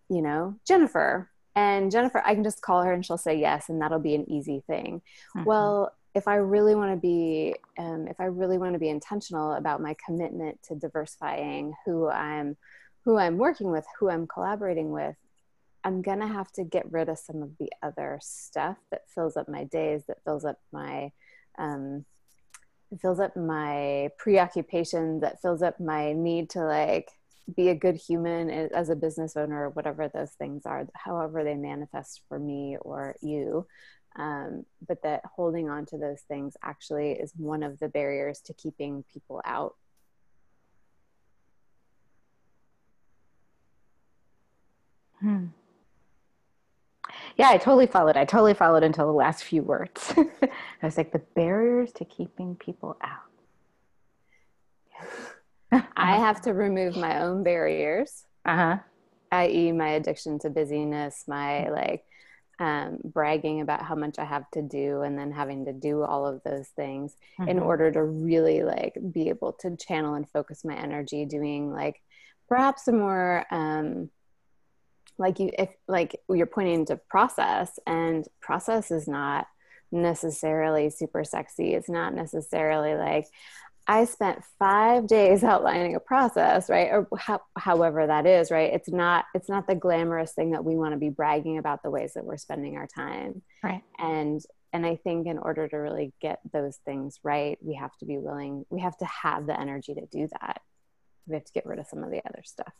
you 0.09 0.23
know, 0.23 0.57
Jennifer. 0.67 1.31
And 1.55 1.91
Jennifer, 1.91 2.23
I 2.25 2.35
can 2.35 2.45
just 2.45 2.61
call 2.61 2.83
her 2.83 2.93
and 2.93 3.05
she'll 3.05 3.17
say 3.17 3.39
yes, 3.39 3.69
and 3.69 3.81
that'll 3.81 3.99
be 3.99 4.15
an 4.15 4.31
easy 4.31 4.63
thing. 4.67 5.01
Mm-hmm. 5.35 5.45
Well, 5.45 5.93
if 6.15 6.29
I 6.29 6.37
really 6.37 6.75
want 6.75 6.93
to 6.93 6.97
be, 6.97 7.55
um, 7.79 8.07
if 8.09 8.21
I 8.21 8.25
really 8.25 8.57
want 8.57 8.73
to 8.73 8.79
be 8.79 8.89
intentional 8.89 9.53
about 9.53 9.83
my 9.83 9.95
commitment 10.05 10.63
to 10.65 10.75
diversifying 10.75 11.75
who 11.85 12.09
I'm, 12.09 12.57
who 13.05 13.19
I'm 13.19 13.37
working 13.37 13.71
with, 13.71 13.85
who 13.99 14.09
I'm 14.09 14.27
collaborating 14.27 14.93
with, 14.93 15.17
I'm 15.87 16.03
gonna 16.03 16.27
have 16.27 16.51
to 16.55 16.65
get 16.65 16.91
rid 16.91 17.09
of 17.09 17.17
some 17.17 17.45
of 17.45 17.57
the 17.59 17.71
other 17.81 18.19
stuff 18.21 18.77
that 18.91 19.09
fills 19.09 19.37
up 19.37 19.49
my 19.49 19.63
days, 19.63 20.03
that 20.09 20.25
fills 20.25 20.45
up 20.45 20.59
my, 20.73 21.13
um, 21.59 22.05
fills 23.01 23.21
up 23.21 23.37
my 23.37 24.11
preoccupation 24.19 25.21
that 25.21 25.41
fills 25.41 25.63
up 25.63 25.79
my 25.79 26.13
need 26.13 26.51
to 26.51 26.65
like 26.65 27.13
be 27.55 27.69
a 27.69 27.75
good 27.75 27.95
human 27.95 28.51
as 28.51 28.89
a 28.89 28.97
business 28.97 29.37
owner 29.37 29.71
whatever 29.71 30.09
those 30.09 30.33
things 30.33 30.67
are 30.67 30.89
however 30.95 31.45
they 31.45 31.55
manifest 31.55 32.23
for 32.29 32.39
me 32.39 32.77
or 32.81 33.15
you 33.23 33.65
um, 34.17 34.65
but 34.89 35.03
that 35.03 35.23
holding 35.37 35.69
on 35.69 35.87
to 35.87 35.99
those 35.99 36.23
things 36.23 36.57
actually 36.65 37.13
is 37.13 37.33
one 37.37 37.63
of 37.63 37.79
the 37.79 37.89
barriers 37.89 38.41
to 38.41 38.55
keeping 38.55 39.05
people 39.13 39.41
out 39.45 39.77
hmm. 45.21 45.47
Yeah 47.37 47.49
i 47.51 47.57
totally 47.57 47.87
followed 47.87 48.17
i 48.17 48.25
totally 48.25 48.55
followed 48.55 48.83
until 48.83 49.07
the 49.07 49.13
last 49.13 49.45
few 49.45 49.63
words 49.63 50.13
i 50.43 50.49
was 50.83 50.97
like 50.97 51.13
the 51.13 51.23
barriers 51.35 51.93
to 51.93 52.05
keeping 52.05 52.57
people 52.57 52.97
out 53.03 53.27
I 55.97 56.17
have 56.17 56.41
to 56.43 56.53
remove 56.53 56.97
my 56.97 57.21
own 57.21 57.43
barriers. 57.43 58.25
Uh-huh. 58.45 58.79
I.e., 59.33 59.73
my 59.73 59.91
addiction 59.91 60.39
to 60.41 60.51
busyness, 60.51 61.25
my 61.27 61.69
like 61.69 62.05
um, 62.59 62.99
bragging 63.05 63.61
about 63.61 63.83
how 63.83 63.95
much 63.95 64.19
I 64.19 64.25
have 64.25 64.51
to 64.53 64.63
do, 64.63 65.03
and 65.03 65.19
then 65.19 65.33
having 65.33 65.65
to 65.65 65.73
do 65.73 66.03
all 66.03 66.27
of 66.27 66.43
those 66.45 66.69
things 66.69 67.17
mm-hmm. 67.39 67.51
in 67.51 67.59
order 67.59 67.91
to 67.91 68.03
really 68.03 68.63
like 68.63 68.97
be 69.13 69.29
able 69.29 69.53
to 69.55 69.77
channel 69.77 70.15
and 70.15 70.29
focus 70.29 70.65
my 70.65 70.77
energy 70.77 71.25
doing 71.25 71.73
like 71.73 72.01
perhaps 72.49 72.87
a 72.89 72.93
more 72.93 73.45
um, 73.51 74.11
like 75.19 75.39
you 75.39 75.51
if 75.59 75.71
like 75.89 76.17
you're 76.29 76.47
pointing 76.47 76.87
to 76.87 76.97
process 76.97 77.79
and 77.87 78.27
process 78.41 78.91
is 78.91 79.09
not 79.09 79.47
necessarily 79.93 80.91
super 80.91 81.25
sexy 81.25 81.75
it's 81.75 81.89
not 81.89 82.15
necessarily 82.15 82.95
like 82.95 83.27
I 83.87 84.05
spent 84.05 84.43
five 84.59 85.07
days 85.07 85.45
outlining 85.45 85.95
a 85.95 86.01
process, 86.01 86.69
right? 86.69 86.89
Or 86.91 87.09
ho- 87.19 87.43
however 87.57 88.07
that 88.07 88.27
is, 88.27 88.51
right? 88.51 88.73
It's 88.73 88.89
not 88.89 89.27
it's 89.35 89.49
not 89.49 89.67
the 89.67 89.75
glamorous 89.75 90.33
thing 90.33 90.51
that 90.53 90.65
we 90.65 90.77
want 90.77 90.93
to 90.93 90.99
be 90.99 91.11
bragging 91.11 91.59
about 91.59 91.83
the 91.83 91.91
ways 91.91 92.15
that 92.15 92.25
we're 92.25 92.37
spending 92.37 92.77
our 92.77 92.87
time, 92.87 93.43
right? 93.63 93.83
And 93.99 94.41
and 94.73 94.85
I 94.85 94.97
think 94.97 95.27
in 95.27 95.39
order 95.39 95.69
to 95.69 95.77
really 95.77 96.13
get 96.21 96.41
those 96.53 96.77
things 96.85 97.19
right, 97.23 97.59
we 97.63 97.75
have 97.75 97.97
to 97.99 98.07
be 98.07 98.19
willing. 98.19 98.67
We 98.71 98.81
have 98.81 98.97
to 98.99 99.07
have 99.07 99.47
the 99.47 99.59
energy 99.59 99.95
to 99.95 100.07
do 100.07 100.29
that. 100.41 100.61
We 101.27 101.35
have 101.35 101.45
to 101.45 101.53
get 101.53 101.67
rid 101.67 101.79
of 101.79 101.87
some 101.87 102.03
of 102.03 102.11
the 102.11 102.23
other 102.27 102.43
stuff. 102.45 102.73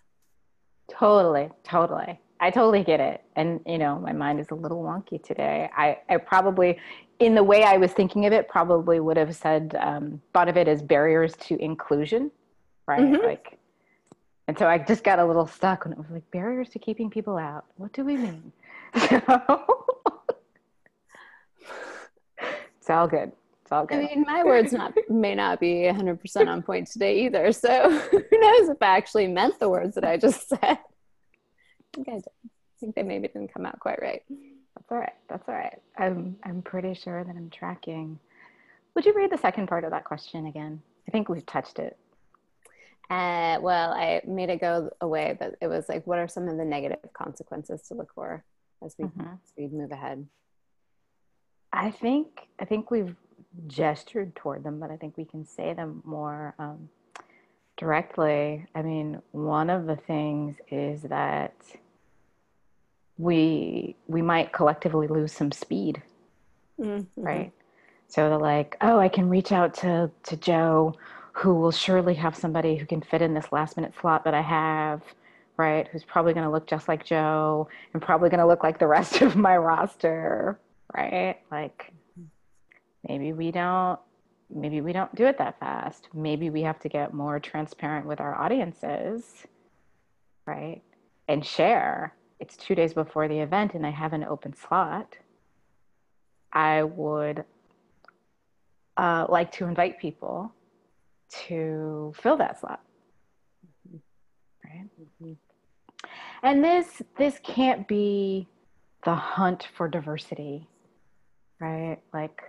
Totally, 0.91 1.51
totally. 1.65 2.21
I 2.41 2.51
totally 2.51 2.83
get 2.83 3.01
it. 3.01 3.23
And, 3.35 3.61
you 3.67 3.79
know, 3.79 3.99
my 3.99 4.13
mind 4.13 4.41
is 4.41 4.51
a 4.51 4.55
little 4.55 4.83
wonky 4.83 5.23
today. 5.23 5.71
I, 5.77 5.99
I 6.09 6.19
probably, 6.19 6.79
in 7.19 7.35
the 7.35 7.43
way 7.43 7.65
I 7.65 7.77
was 7.79 7.93
thinking 7.93 8.27
of 8.27 8.33
it, 8.33 8.49
probably 8.49 9.01
would 9.01 9.17
have 9.17 9.35
said, 9.35 9.77
um, 9.81 10.21
thought 10.35 10.49
of 10.49 10.57
it 10.57 10.69
as 10.69 10.83
barriers 10.83 11.35
to 11.37 11.57
inclusion, 11.63 12.31
right? 12.87 13.01
Mm-hmm. 13.01 13.25
Like, 13.25 13.59
and 14.49 14.59
so 14.59 14.69
I 14.69 14.79
just 14.79 15.03
got 15.03 15.19
a 15.19 15.25
little 15.25 15.47
stuck 15.47 15.85
when 15.85 15.93
it 15.93 15.99
was 15.99 16.11
like 16.11 16.31
barriers 16.31 16.69
to 16.71 16.79
keeping 16.79 17.11
people 17.11 17.37
out. 17.37 17.65
What 17.77 17.93
do 17.93 18.05
we 18.05 18.17
mean? 18.17 18.53
it's 18.95 19.29
all 22.89 23.09
good. 23.09 23.33
It's 23.63 23.73
all 23.73 23.87
good. 23.87 23.99
I 23.99 24.15
mean, 24.15 24.25
my 24.27 24.45
words 24.45 24.73
not 24.73 24.95
may 25.09 25.35
not 25.35 25.59
be 25.59 25.91
100% 25.91 26.49
on 26.49 26.63
point 26.63 26.87
today 26.87 27.25
either. 27.25 27.51
So 27.51 27.91
who 28.11 28.41
knows 28.41 28.69
if 28.69 28.81
I 28.81 28.97
actually 28.97 29.27
meant 29.27 29.59
the 29.59 29.69
words 29.69 29.97
that 29.97 30.05
I 30.05 30.17
just 30.17 30.49
said 30.49 30.79
think 31.97 32.09
I 32.09 32.15
did. 32.15 32.29
I 32.45 32.79
think 32.79 32.95
they 32.95 33.03
maybe 33.03 33.29
didn't 33.29 33.53
come 33.53 33.67
out 33.67 33.81
quite 33.81 34.01
right. 34.03 34.23
That's 34.29 34.91
all 34.91 34.99
right. 34.99 35.15
That's 35.29 35.49
all 35.49 35.55
right. 35.55 35.79
I'm 35.99 36.37
I'm 36.45 36.63
pretty 36.63 36.95
sure 36.95 37.25
that 37.25 37.35
I'm 37.35 37.51
tracking. 37.51 38.19
Would 38.95 39.07
you 39.07 39.15
read 39.15 39.31
the 39.33 39.39
second 39.39 39.67
part 39.67 39.85
of 39.85 39.91
that 39.91 40.05
question 40.05 40.47
again? 40.47 40.81
I 41.09 41.11
think 41.11 41.29
we've 41.29 41.47
touched 41.47 41.79
it. 41.79 41.97
Uh, 43.09 43.59
well, 43.61 43.93
I 43.93 44.21
made 44.27 44.51
it 44.51 44.61
go 44.61 44.91
away, 45.01 45.37
but 45.39 45.55
it 45.61 45.69
was 45.69 45.89
like, 45.89 46.07
what 46.07 46.19
are 46.19 46.27
some 46.27 46.49
of 46.49 46.57
the 46.57 46.65
negative 46.65 46.99
consequences 47.13 47.83
to 47.89 47.95
look 47.95 48.13
for 48.15 48.45
as 48.85 48.95
we 48.99 49.07
mm-hmm. 49.07 49.21
as 49.21 49.53
we 49.57 49.69
move 49.69 49.93
ahead? 49.93 50.27
I 51.73 51.91
think 51.91 52.49
I 52.59 52.65
think 52.65 52.91
we've 52.91 53.15
gestured 53.67 54.35
toward 54.35 54.65
them, 54.65 54.81
but 54.81 54.91
I 54.91 54.97
think 54.97 55.17
we 55.17 55.25
can 55.25 55.47
say 55.47 55.73
them 55.73 56.03
more 56.05 56.55
um, 56.59 56.89
directly. 57.77 58.67
I 58.75 58.83
mean, 58.83 59.23
one 59.33 59.71
of 59.71 59.87
the 59.87 59.97
things 59.97 60.57
is 60.71 61.03
that 61.03 61.55
we 63.19 63.97
we 64.07 64.23
might 64.23 64.53
collectively 64.53 65.07
lose 65.07 65.33
some 65.33 65.53
speed 65.53 66.03
mm-hmm. 66.81 67.23
right? 67.23 67.53
So 68.09 68.29
they're 68.29 68.39
like 68.39 68.77
oh 68.81 68.99
i 68.99 69.09
can 69.09 69.29
reach 69.29 69.53
out 69.53 69.75
to 69.75 70.11
to 70.25 70.37
joe 70.37 70.95
who 71.33 71.55
will 71.55 71.73
surely 71.73 72.15
have 72.15 72.37
somebody 72.37 72.77
who 72.77 72.87
can 72.87 73.03
fit 73.03 73.21
in 73.21 73.35
this 73.35 73.51
last 73.53 73.77
minute 73.77 73.95
slot 74.01 74.25
that 74.25 74.35
i 74.35 74.43
have 74.43 75.03
right? 75.59 75.89
Who's 75.89 76.05
probably 76.05 76.35
going 76.35 76.45
to 76.45 76.51
look 76.51 76.67
just 76.67 76.87
like 76.87 77.05
joe 77.05 77.69
and 77.93 78.03
probably 78.03 78.29
going 78.29 78.41
to 78.41 78.47
look 78.47 78.63
like 78.63 78.79
the 78.79 78.87
rest 78.87 79.21
of 79.23 79.37
my 79.37 79.57
roster 79.57 80.59
right? 80.95 81.39
Like 81.51 81.93
maybe 83.09 83.33
we 83.33 83.51
don't 83.51 83.99
maybe 84.49 84.81
we 84.81 84.93
don't 84.93 85.15
do 85.15 85.27
it 85.27 85.39
that 85.39 85.59
fast. 85.59 86.09
Maybe 86.15 86.51
we 86.51 86.63
have 86.63 86.79
to 86.81 86.89
get 86.89 87.13
more 87.13 87.41
transparent 87.41 88.07
with 88.07 88.21
our 88.21 88.35
audiences 88.41 89.47
right? 90.47 90.83
And 91.29 91.45
share 91.45 92.15
it's 92.41 92.57
two 92.57 92.75
days 92.75 92.93
before 92.93 93.29
the 93.29 93.39
event 93.39 93.75
and 93.75 93.87
I 93.87 93.91
have 93.91 94.13
an 94.13 94.25
open 94.25 94.55
slot, 94.55 95.17
I 96.53 96.83
would 96.83 97.45
uh, 98.97 99.27
like 99.29 99.53
to 99.53 99.67
invite 99.67 99.99
people 99.99 100.53
to 101.47 102.13
fill 102.17 102.37
that 102.39 102.61
slot. 102.61 102.81
Right? 104.65 104.85
Mm-hmm. 105.01 105.33
And 106.43 106.65
this 106.65 107.03
this 107.17 107.41
can't 107.43 107.89
be 107.89 108.47
the 109.05 109.15
hunt 109.15 109.69
for 109.75 109.89
diversity, 109.89 110.67
right? 111.61 111.99
Like 112.13 112.43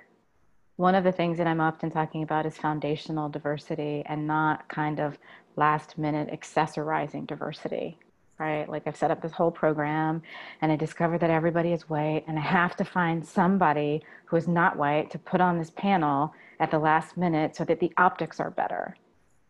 one 0.75 0.95
of 0.95 1.03
the 1.03 1.11
things 1.11 1.37
that 1.37 1.47
I'm 1.47 1.61
often 1.61 1.89
talking 1.89 2.23
about 2.23 2.45
is 2.45 2.57
foundational 2.57 3.29
diversity 3.29 4.03
and 4.05 4.27
not 4.27 4.67
kind 4.69 4.99
of 4.99 5.17
last 5.55 5.97
minute 5.97 6.29
accessorizing 6.31 7.25
diversity 7.25 7.97
right? 8.39 8.69
Like 8.69 8.83
I've 8.85 8.97
set 8.97 9.11
up 9.11 9.21
this 9.21 9.31
whole 9.31 9.51
program 9.51 10.21
and 10.61 10.71
I 10.71 10.75
discovered 10.75 11.19
that 11.21 11.29
everybody 11.29 11.73
is 11.73 11.89
white 11.89 12.23
and 12.27 12.37
I 12.37 12.41
have 12.41 12.75
to 12.77 12.85
find 12.85 13.25
somebody 13.25 14.03
who 14.25 14.35
is 14.35 14.47
not 14.47 14.77
white 14.77 15.09
to 15.11 15.19
put 15.19 15.41
on 15.41 15.57
this 15.57 15.71
panel 15.71 16.33
at 16.59 16.71
the 16.71 16.79
last 16.79 17.17
minute 17.17 17.55
so 17.55 17.65
that 17.65 17.79
the 17.79 17.91
optics 17.97 18.39
are 18.39 18.51
better. 18.51 18.95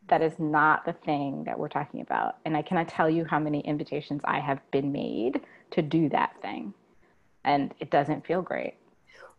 That 0.07 0.21
is 0.21 0.39
not 0.39 0.85
the 0.85 0.93
thing 0.93 1.43
that 1.43 1.59
we're 1.59 1.67
talking 1.67 2.01
about. 2.01 2.37
And 2.45 2.55
I 2.55 2.61
cannot 2.61 2.87
tell 2.87 3.09
you 3.09 3.25
how 3.25 3.39
many 3.39 3.59
invitations 3.61 4.21
I 4.23 4.39
have 4.39 4.59
been 4.71 4.91
made 4.91 5.41
to 5.71 5.81
do 5.81 6.07
that 6.09 6.41
thing. 6.41 6.73
And 7.43 7.73
it 7.79 7.91
doesn't 7.91 8.25
feel 8.25 8.41
great. 8.41 8.75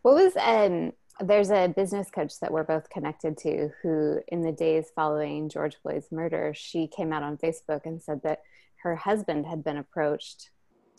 What 0.03 0.15
was 0.15 0.37
um 0.37 0.93
there's 1.21 1.51
a 1.51 1.67
business 1.67 2.09
coach 2.09 2.39
that 2.39 2.51
we're 2.51 2.63
both 2.63 2.89
connected 2.89 3.37
to 3.39 3.69
who 3.81 4.21
in 4.29 4.41
the 4.41 4.53
days 4.53 4.91
following 4.95 5.49
George 5.49 5.75
Floyd's 5.81 6.11
murder, 6.11 6.53
she 6.55 6.87
came 6.87 7.11
out 7.11 7.23
on 7.23 7.37
Facebook 7.37 7.85
and 7.85 8.01
said 8.01 8.21
that 8.23 8.41
her 8.83 8.95
husband 8.95 9.45
had 9.45 9.63
been 9.63 9.77
approached 9.77 10.49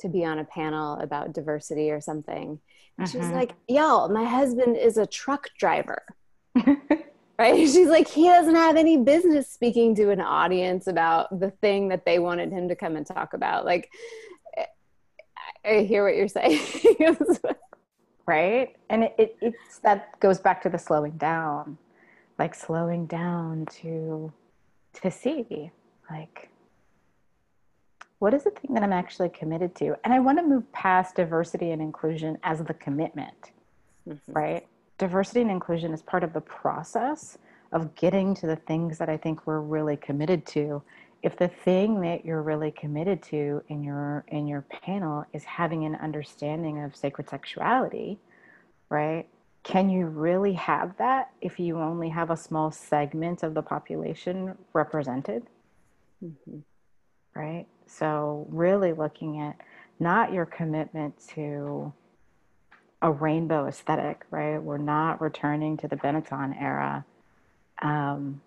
to 0.01 0.09
be 0.09 0.25
on 0.25 0.39
a 0.39 0.45
panel 0.45 0.99
about 0.99 1.33
diversity 1.33 1.91
or 1.91 2.01
something. 2.01 2.59
And 2.99 3.09
she 3.09 3.19
was 3.19 3.29
mm-hmm. 3.29 3.37
like, 3.37 3.53
Y'all, 3.69 4.09
my 4.09 4.25
husband 4.25 4.77
is 4.77 4.97
a 4.97 5.07
truck 5.07 5.49
driver. 5.59 6.03
right? 7.39 7.57
She's 7.57 7.89
like, 7.89 8.07
he 8.07 8.25
doesn't 8.25 8.55
have 8.55 8.77
any 8.77 8.99
business 8.99 9.51
speaking 9.51 9.95
to 9.95 10.11
an 10.11 10.21
audience 10.21 10.87
about 10.87 11.41
the 11.41 11.51
thing 11.51 11.89
that 11.89 12.05
they 12.05 12.19
wanted 12.19 12.53
him 12.53 12.69
to 12.69 12.77
come 12.77 12.97
and 12.97 13.07
talk 13.07 13.33
about. 13.33 13.65
Like, 13.65 13.91
I 15.65 15.81
hear 15.81 16.05
what 16.05 16.17
you're 16.17 16.29
saying. 16.29 16.61
right? 18.27 18.77
And 18.91 19.05
it, 19.05 19.15
it, 19.19 19.37
it's 19.41 19.79
that 19.79 20.21
goes 20.21 20.39
back 20.39 20.63
to 20.63 20.69
the 20.69 20.79
slowing 20.79 21.13
down, 21.13 21.79
like 22.39 22.55
slowing 22.55 23.07
down 23.07 23.67
to 23.81 24.33
to 25.03 25.11
see, 25.11 25.71
like 26.11 26.50
what 28.21 28.35
is 28.35 28.45
the 28.45 28.51
thing 28.51 28.75
that 28.75 28.83
I'm 28.83 28.93
actually 28.93 29.31
committed 29.31 29.75
to? 29.77 29.97
And 30.05 30.13
I 30.13 30.21
want 30.21 30.39
to 30.39 30.45
move 30.45 30.71
past 30.73 31.17
diversity 31.17 31.73
and 31.73 31.83
inclusion 31.83 32.39
as 32.43 32.63
the 32.63 32.75
commitment, 32.75 33.53
mm-hmm. 34.07 34.33
right? 34.33 34.67
Diversity 34.99 35.41
and 35.41 35.51
inclusion 35.51 35.93
is 35.93 36.03
part 36.03 36.23
of 36.23 36.35
the 36.35 36.41
process 36.43 37.39
of 37.73 37.95
getting 37.95 38.35
to 38.35 38.47
the 38.47 38.57
things 38.57 38.99
that 38.99 39.09
I 39.09 39.17
think 39.17 39.47
we're 39.47 39.61
really 39.61 39.97
committed 39.97 40.45
to. 40.49 40.83
If 41.23 41.37
the 41.37 41.49
thing 41.49 42.03
that 42.03 42.25
you're 42.25 42.43
really 42.43 42.71
committed 42.71 43.23
to 43.25 43.63
in 43.69 43.83
your 43.83 44.25
in 44.29 44.47
your 44.47 44.63
panel 44.63 45.25
is 45.33 45.45
having 45.45 45.85
an 45.85 45.95
understanding 45.97 46.83
of 46.83 46.95
sacred 46.95 47.29
sexuality, 47.31 48.19
right? 48.91 49.27
Can 49.63 49.89
you 49.89 50.07
really 50.07 50.55
have 50.55 50.97
that 50.99 51.31
if 51.41 51.59
you 51.59 51.79
only 51.79 52.11
have 52.11 52.31
a 52.31 52.37
small 52.37 52.71
segment 52.71 53.43
of 53.43 53.55
the 53.55 53.63
population 53.63 54.57
represented? 54.75 55.47
Mm-hmm. 56.23 56.59
Right? 57.35 57.67
So, 57.99 58.47
really 58.51 58.93
looking 58.93 59.41
at 59.41 59.57
not 59.99 60.33
your 60.33 60.47
commitment 60.47 61.15
to 61.35 61.93
a 63.03 63.11
rainbow 63.11 63.67
aesthetic, 63.67 64.25
right? 64.31 64.59
We're 64.59 64.79
not 64.79 65.21
returning 65.21 65.77
to 65.79 65.89
the 65.89 65.97
Benetton 65.97 66.61
era, 66.61 67.05
Um, 67.83 68.43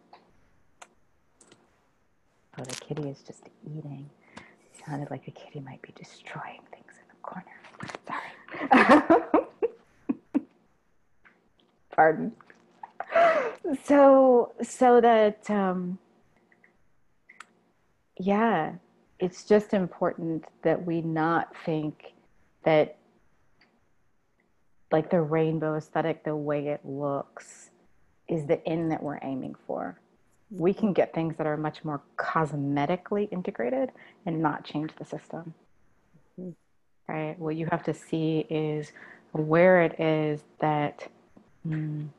oh, 2.58 2.64
the 2.64 2.76
kitty 2.76 3.10
is 3.10 3.22
just 3.22 3.50
eating. 3.66 4.10
It 4.38 4.86
sounded 4.86 5.10
like 5.10 5.28
a 5.28 5.32
kitty 5.32 5.60
might 5.60 5.82
be 5.82 5.92
destroying 5.96 6.62
things 6.72 6.94
in 7.00 7.06
the 7.10 7.16
corner. 7.22 7.46
Sorry. 8.08 9.24
Pardon. 11.96 12.32
So, 13.84 14.52
so 14.62 15.02
that, 15.02 15.50
um, 15.50 15.98
yeah, 18.20 18.74
it's 19.24 19.46
just 19.46 19.74
important 19.74 20.44
that 20.64 20.86
we 20.86 21.00
not 21.02 21.56
think 21.66 22.14
that 22.66 22.98
like 24.92 25.10
the 25.10 25.22
rainbow 25.22 25.78
aesthetic, 25.78 26.26
the 26.26 26.36
way 26.36 26.68
it 26.68 26.82
looks, 26.84 27.70
is 28.28 28.46
the 28.48 28.62
end 28.68 28.92
that 28.92 29.02
we're 29.02 29.20
aiming 29.22 29.56
for. 29.66 29.98
We 30.52 30.74
can 30.74 30.92
get 30.92 31.14
things 31.14 31.38
that 31.38 31.48
are 31.48 31.56
much 31.56 31.86
more 31.86 32.02
cosmetically 32.18 33.32
integrated 33.32 33.94
and 34.26 34.42
not 34.42 34.66
change 34.66 34.92
the 34.98 35.06
system. 35.06 35.54
Mm-hmm. 36.38 36.50
Right? 37.08 37.40
What 37.40 37.56
you 37.56 37.68
have 37.72 37.84
to 37.84 37.94
see 37.94 38.46
is 38.50 38.92
where 39.32 39.84
it 39.84 40.02
is 40.02 40.44
that 40.60 41.08
mm, 41.66 42.10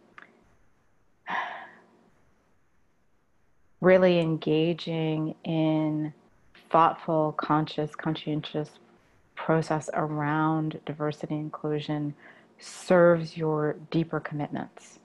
really 3.82 4.20
engaging 4.20 5.34
in 5.44 6.14
thoughtful, 6.74 7.32
conscious, 7.36 7.94
conscientious 7.94 8.68
process 9.36 9.88
around 9.94 10.80
diversity 10.84 11.36
inclusion 11.36 12.12
serves 12.58 13.36
your 13.36 13.76
deeper 13.92 14.18
commitments, 14.18 14.98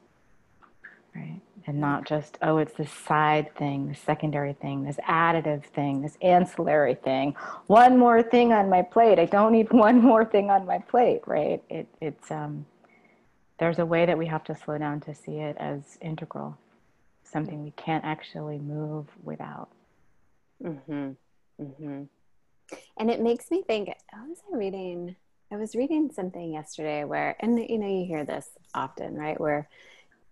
right? 1.16 1.40
And 1.68 1.80
not 1.80 2.08
just, 2.08 2.40
oh, 2.42 2.58
it's 2.58 2.74
this 2.74 2.92
side 2.92 3.56
thing, 3.56 3.88
this 3.88 4.00
secondary 4.00 4.54
thing, 4.54 4.84
this 4.84 4.98
additive 5.08 5.64
thing, 5.64 6.02
this 6.02 6.18
ancillary 6.24 6.96
thing. 6.96 7.36
One 7.68 8.00
more 8.00 8.24
thing 8.24 8.52
on 8.52 8.68
my 8.68 8.82
plate. 8.82 9.20
I 9.20 9.26
don't 9.26 9.52
need 9.52 9.72
one 9.72 10.02
more 10.02 10.26
thing 10.26 10.50
on 10.50 10.66
my 10.66 10.80
plate, 10.80 11.22
right? 11.28 11.62
It, 11.70 11.88
it's, 12.02 12.32
um, 12.32 12.66
there's 13.60 13.78
a 13.78 13.86
way 13.86 14.08
that 14.08 14.18
we 14.18 14.26
have 14.26 14.44
to 14.46 14.56
slow 14.56 14.80
down 14.80 15.02
to 15.02 15.14
see 15.14 15.36
it 15.36 15.56
as 15.60 16.00
integral, 16.02 16.58
something 17.24 17.64
we 17.64 17.74
can't 17.78 18.06
actually 18.06 18.58
move 18.58 19.06
without. 19.24 19.70
Mm-hmm. 20.64 21.12
Mm-hmm. 21.60 22.04
And 22.98 23.12
it 23.12 23.22
makes 23.22 23.50
me 23.50 23.64
think, 23.66 23.90
how 24.12 24.28
was 24.28 24.40
I 24.52 24.58
reading? 24.58 25.16
I 25.52 25.58
was 25.58 25.76
reading 25.76 26.12
something 26.12 26.54
yesterday 26.54 27.04
where, 27.04 27.36
and 27.40 27.60
you 27.60 27.80
know, 27.80 27.88
you 27.88 28.06
hear 28.06 28.24
this 28.24 28.48
often, 28.76 29.16
right? 29.16 29.40
Where 29.40 29.68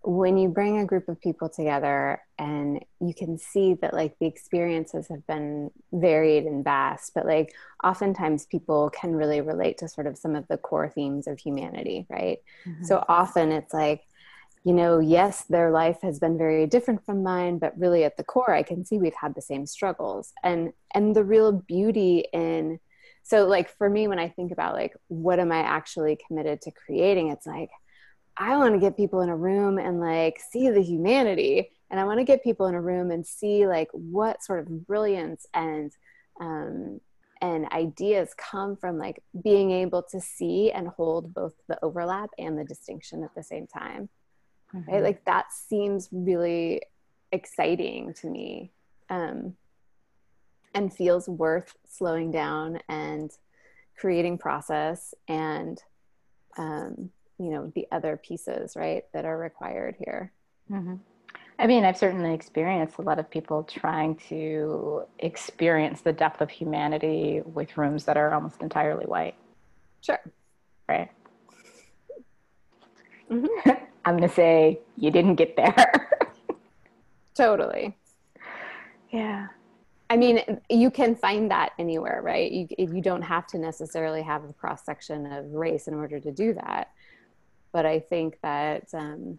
when 0.02 0.38
you 0.38 0.48
bring 0.48 0.78
a 0.78 0.86
group 0.86 1.08
of 1.08 1.20
people 1.20 1.48
together 1.48 2.22
and 2.38 2.84
you 3.00 3.12
can 3.12 3.36
see 3.36 3.74
that 3.74 3.92
like 3.92 4.16
the 4.20 4.26
experiences 4.26 5.08
have 5.08 5.26
been 5.26 5.70
varied 5.92 6.44
and 6.44 6.62
vast, 6.62 7.12
but 7.14 7.26
like 7.26 7.52
oftentimes 7.82 8.46
people 8.46 8.90
can 8.90 9.16
really 9.16 9.40
relate 9.40 9.78
to 9.78 9.88
sort 9.88 10.06
of 10.06 10.16
some 10.16 10.36
of 10.36 10.46
the 10.46 10.56
core 10.56 10.88
themes 10.88 11.26
of 11.26 11.38
humanity, 11.38 12.06
right? 12.08 12.38
Mm-hmm. 12.64 12.84
So 12.84 13.04
often 13.08 13.50
it's 13.50 13.74
like, 13.74 14.04
you 14.64 14.72
know, 14.72 14.98
yes, 14.98 15.44
their 15.44 15.70
life 15.70 15.98
has 16.02 16.18
been 16.18 16.36
very 16.36 16.66
different 16.66 17.04
from 17.04 17.22
mine, 17.22 17.58
but 17.58 17.78
really 17.78 18.04
at 18.04 18.16
the 18.16 18.24
core, 18.24 18.52
I 18.52 18.62
can 18.62 18.84
see 18.84 18.98
we've 18.98 19.12
had 19.20 19.34
the 19.34 19.42
same 19.42 19.66
struggles. 19.66 20.32
And 20.42 20.72
and 20.94 21.14
the 21.14 21.24
real 21.24 21.52
beauty 21.52 22.24
in 22.32 22.80
so 23.28 23.46
like 23.46 23.68
for 23.76 23.88
me 23.88 24.08
when 24.08 24.18
i 24.18 24.28
think 24.28 24.50
about 24.52 24.74
like 24.74 24.94
what 25.08 25.38
am 25.38 25.52
i 25.52 25.58
actually 25.58 26.18
committed 26.26 26.60
to 26.62 26.70
creating 26.70 27.28
it's 27.28 27.46
like 27.46 27.70
i 28.36 28.56
want 28.56 28.74
to 28.74 28.80
get 28.80 28.96
people 28.96 29.20
in 29.20 29.28
a 29.28 29.36
room 29.36 29.78
and 29.78 30.00
like 30.00 30.40
see 30.50 30.70
the 30.70 30.82
humanity 30.82 31.70
and 31.90 32.00
i 32.00 32.04
want 32.04 32.18
to 32.18 32.24
get 32.24 32.42
people 32.42 32.66
in 32.66 32.74
a 32.74 32.80
room 32.80 33.10
and 33.10 33.26
see 33.26 33.66
like 33.66 33.88
what 33.92 34.42
sort 34.42 34.60
of 34.60 34.86
brilliance 34.86 35.46
and 35.54 35.92
um, 36.40 37.00
and 37.40 37.66
ideas 37.72 38.32
come 38.36 38.76
from 38.76 38.96
like 38.96 39.22
being 39.44 39.70
able 39.70 40.02
to 40.02 40.20
see 40.20 40.70
and 40.72 40.88
hold 40.88 41.34
both 41.34 41.52
the 41.68 41.78
overlap 41.84 42.30
and 42.38 42.58
the 42.58 42.64
distinction 42.64 43.22
at 43.22 43.34
the 43.34 43.42
same 43.42 43.66
time 43.66 44.08
mm-hmm. 44.74 44.90
right 44.90 45.02
like 45.02 45.24
that 45.24 45.52
seems 45.52 46.08
really 46.12 46.82
exciting 47.32 48.14
to 48.14 48.28
me 48.28 48.70
um, 49.10 49.54
and 50.74 50.92
feels 50.92 51.28
worth 51.28 51.76
slowing 51.88 52.30
down 52.30 52.78
and 52.88 53.30
creating 53.96 54.38
process 54.38 55.14
and 55.26 55.82
um, 56.56 57.10
you 57.38 57.50
know 57.50 57.72
the 57.74 57.86
other 57.92 58.16
pieces 58.16 58.74
right 58.76 59.04
that 59.12 59.24
are 59.24 59.38
required 59.38 59.96
here 59.98 60.32
mm-hmm. 60.70 60.94
i 61.58 61.66
mean 61.66 61.84
i've 61.84 61.96
certainly 61.96 62.34
experienced 62.34 62.98
a 62.98 63.02
lot 63.02 63.18
of 63.18 63.30
people 63.30 63.62
trying 63.62 64.16
to 64.16 65.02
experience 65.20 66.00
the 66.00 66.12
depth 66.12 66.40
of 66.40 66.50
humanity 66.50 67.40
with 67.44 67.76
rooms 67.76 68.04
that 68.04 68.16
are 68.16 68.34
almost 68.34 68.60
entirely 68.60 69.06
white 69.06 69.36
sure 70.00 70.20
right 70.88 71.10
mm-hmm. 73.30 73.70
i'm 74.08 74.16
going 74.16 74.28
to 74.28 74.34
say 74.34 74.80
you 74.96 75.10
didn't 75.10 75.36
get 75.36 75.56
there 75.56 76.10
totally 77.34 77.96
yeah 79.10 79.48
I 80.10 80.16
mean, 80.16 80.40
you 80.70 80.90
can 80.90 81.14
find 81.14 81.50
that 81.50 81.72
anywhere, 81.78 82.22
right? 82.22 82.50
You, 82.50 82.68
you 82.78 83.02
don't 83.02 83.20
have 83.20 83.46
to 83.48 83.58
necessarily 83.58 84.22
have 84.22 84.42
a 84.44 84.54
cross 84.54 84.84
section 84.84 85.30
of 85.30 85.52
race 85.52 85.86
in 85.86 85.92
order 85.92 86.18
to 86.18 86.32
do 86.32 86.54
that. 86.54 86.92
But 87.72 87.84
I 87.84 88.00
think 88.00 88.38
that 88.42 88.88
um, 88.94 89.38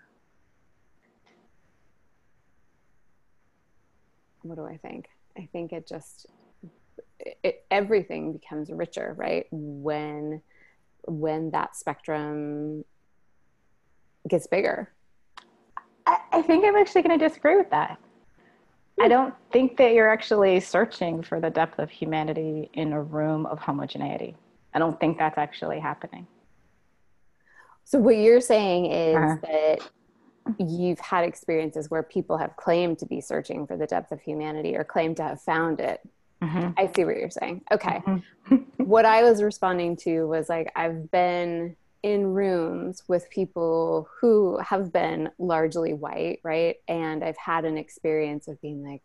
what 4.43 4.55
do 4.55 4.65
I 4.65 4.77
think? 4.77 5.09
I 5.35 5.47
think 5.51 5.73
it 5.73 5.87
just 5.87 6.27
it, 7.19 7.65
everything 7.71 8.33
becomes 8.33 8.69
richer, 8.69 9.15
right? 9.17 9.47
When 9.51 10.41
when 11.07 11.49
that 11.51 11.75
spectrum 11.75 12.85
gets 14.27 14.47
bigger. 14.47 14.91
I, 16.05 16.17
I 16.31 16.41
think 16.41 16.65
I'm 16.65 16.75
actually 16.75 17.03
going 17.03 17.17
to 17.17 17.27
disagree 17.27 17.55
with 17.55 17.69
that. 17.69 17.99
I 18.99 19.07
don't 19.07 19.33
think 19.51 19.77
that 19.77 19.93
you're 19.93 20.09
actually 20.09 20.59
searching 20.59 21.21
for 21.21 21.39
the 21.39 21.49
depth 21.49 21.79
of 21.79 21.89
humanity 21.89 22.69
in 22.73 22.91
a 22.91 23.01
room 23.01 23.45
of 23.45 23.59
homogeneity. 23.59 24.35
I 24.73 24.79
don't 24.79 24.99
think 24.99 25.17
that's 25.17 25.37
actually 25.37 25.79
happening. 25.79 26.27
So, 27.85 27.97
what 27.97 28.17
you're 28.17 28.41
saying 28.41 28.91
is 28.91 29.15
uh-huh. 29.15 29.37
that 29.41 29.89
you've 30.59 30.99
had 30.99 31.23
experiences 31.23 31.89
where 31.89 32.03
people 32.03 32.37
have 32.37 32.55
claimed 32.55 32.99
to 32.99 33.05
be 33.05 33.21
searching 33.21 33.65
for 33.65 33.77
the 33.77 33.87
depth 33.87 34.11
of 34.11 34.21
humanity 34.21 34.75
or 34.75 34.83
claimed 34.83 35.17
to 35.17 35.23
have 35.23 35.41
found 35.41 35.79
it. 35.79 36.01
Mm-hmm. 36.41 36.71
I 36.77 36.91
see 36.95 37.05
what 37.05 37.17
you're 37.17 37.29
saying. 37.29 37.61
Okay. 37.71 38.01
Mm-hmm. 38.05 38.55
what 38.83 39.05
I 39.05 39.23
was 39.23 39.41
responding 39.41 39.95
to 39.97 40.25
was 40.25 40.49
like, 40.49 40.71
I've 40.75 41.09
been 41.11 41.75
in 42.03 42.33
rooms 42.33 43.03
with 43.07 43.29
people 43.29 44.07
who 44.19 44.57
have 44.59 44.91
been 44.93 45.29
largely 45.37 45.93
white, 45.93 46.39
right? 46.43 46.77
And 46.87 47.23
I've 47.23 47.37
had 47.37 47.65
an 47.65 47.77
experience 47.77 48.47
of 48.47 48.61
being 48.61 48.83
like, 48.83 49.01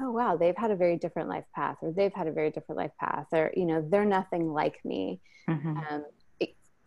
oh 0.00 0.10
wow, 0.12 0.36
they've 0.36 0.56
had 0.56 0.70
a 0.70 0.76
very 0.76 0.96
different 0.96 1.28
life 1.28 1.46
path, 1.54 1.78
or 1.82 1.92
they've 1.92 2.12
had 2.12 2.26
a 2.26 2.32
very 2.32 2.50
different 2.50 2.78
life 2.78 2.92
path, 3.00 3.26
or 3.32 3.52
you 3.56 3.64
know, 3.64 3.84
they're 3.88 4.04
nothing 4.04 4.52
like 4.52 4.84
me, 4.84 5.20
mm-hmm. 5.48 5.78
um, 5.90 6.04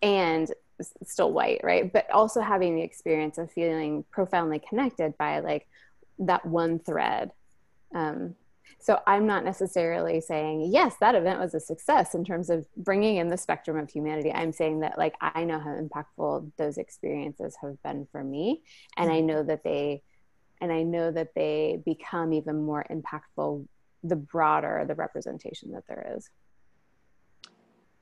and 0.01 0.51
still 1.03 1.31
white, 1.31 1.61
right? 1.63 1.91
But 1.91 2.09
also 2.11 2.41
having 2.41 2.75
the 2.75 2.81
experience 2.81 3.37
of 3.37 3.51
feeling 3.51 4.05
profoundly 4.11 4.59
connected 4.59 5.17
by 5.17 5.39
like 5.39 5.67
that 6.19 6.45
one 6.45 6.79
thread. 6.79 7.31
Um, 7.93 8.35
so 8.79 8.99
I'm 9.07 9.27
not 9.27 9.43
necessarily 9.43 10.21
saying, 10.21 10.69
yes, 10.71 10.95
that 10.99 11.15
event 11.15 11.39
was 11.39 11.53
a 11.53 11.59
success 11.59 12.15
in 12.15 12.23
terms 12.23 12.49
of 12.49 12.65
bringing 12.77 13.17
in 13.17 13.27
the 13.27 13.37
spectrum 13.37 13.77
of 13.77 13.89
humanity. 13.89 14.31
I'm 14.31 14.53
saying 14.53 14.81
that, 14.81 14.97
like, 14.97 15.15
I 15.21 15.43
know 15.43 15.59
how 15.59 15.71
impactful 15.71 16.51
those 16.57 16.77
experiences 16.77 17.55
have 17.61 17.81
been 17.83 18.07
for 18.11 18.23
me. 18.23 18.63
And 18.97 19.11
I 19.11 19.19
know 19.19 19.43
that 19.43 19.63
they, 19.63 20.03
and 20.59 20.71
I 20.71 20.83
know 20.83 21.11
that 21.11 21.33
they 21.35 21.81
become 21.85 22.33
even 22.33 22.63
more 22.63 22.85
impactful 22.89 23.67
the 24.03 24.15
broader 24.15 24.83
the 24.87 24.95
representation 24.95 25.71
that 25.71 25.83
there 25.87 26.13
is. 26.15 26.29